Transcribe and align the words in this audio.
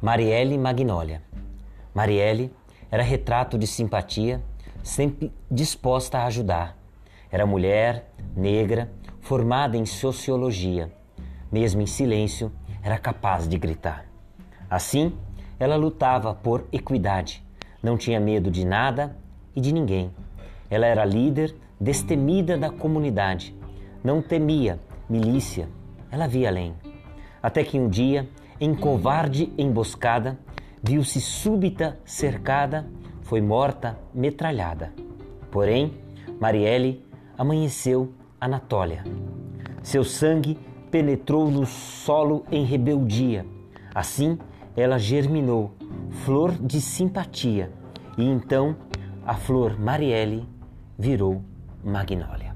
Marielle 0.00 0.56
Magnólia. 0.56 1.22
Marielle 1.92 2.52
era 2.88 3.02
retrato 3.02 3.58
de 3.58 3.66
simpatia, 3.66 4.40
sempre 4.80 5.32
disposta 5.50 6.18
a 6.18 6.26
ajudar. 6.26 6.78
Era 7.32 7.44
mulher, 7.44 8.08
negra, 8.36 8.90
formada 9.20 9.76
em 9.76 9.84
sociologia. 9.84 10.92
Mesmo 11.50 11.82
em 11.82 11.86
silêncio, 11.86 12.52
era 12.80 12.96
capaz 12.96 13.48
de 13.48 13.58
gritar. 13.58 14.06
Assim, 14.70 15.12
ela 15.58 15.74
lutava 15.74 16.32
por 16.32 16.68
equidade. 16.70 17.44
Não 17.82 17.96
tinha 17.96 18.20
medo 18.20 18.52
de 18.52 18.64
nada 18.64 19.16
e 19.54 19.60
de 19.60 19.72
ninguém. 19.72 20.12
Ela 20.70 20.86
era 20.86 21.04
líder 21.04 21.56
destemida 21.80 22.56
da 22.56 22.70
comunidade. 22.70 23.52
Não 24.04 24.22
temia 24.22 24.78
milícia. 25.10 25.68
Ela 26.08 26.28
via 26.28 26.48
além. 26.48 26.74
Até 27.42 27.64
que 27.64 27.80
um 27.80 27.88
dia 27.88 28.28
em 28.60 28.74
covarde 28.74 29.52
emboscada, 29.56 30.38
viu-se 30.82 31.20
súbita 31.20 31.98
cercada, 32.04 32.86
foi 33.22 33.40
morta 33.40 33.98
metralhada. 34.14 34.92
Porém, 35.50 35.94
Marielle 36.40 37.04
amanheceu 37.36 38.12
Anatólia. 38.40 39.04
Seu 39.82 40.04
sangue 40.04 40.58
penetrou 40.90 41.50
no 41.50 41.66
solo 41.66 42.44
em 42.50 42.64
rebeldia. 42.64 43.46
Assim, 43.94 44.38
ela 44.76 44.98
germinou, 44.98 45.72
flor 46.24 46.52
de 46.52 46.80
simpatia, 46.80 47.72
e 48.16 48.24
então 48.24 48.76
a 49.26 49.34
flor 49.34 49.78
Marielle 49.78 50.48
virou 50.98 51.42
magnólia. 51.84 52.47